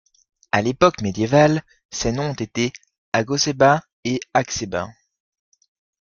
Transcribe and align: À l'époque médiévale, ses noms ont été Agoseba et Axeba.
À 0.51 0.63
l'époque 0.63 1.01
médiévale, 1.01 1.61
ses 1.91 2.11
noms 2.11 2.31
ont 2.31 2.33
été 2.33 2.73
Agoseba 3.13 3.83
et 4.03 4.19
Axeba. 4.33 4.89